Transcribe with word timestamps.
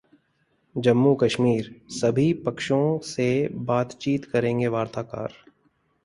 जम्मू 0.75 1.13
कश्मीर: 1.15 1.69
सभी 1.91 2.31
पक्षों 2.45 2.97
से 3.05 3.27
बातचीत 3.67 4.25
करेंगे 4.25 4.67
वार्ताकार 4.67 5.33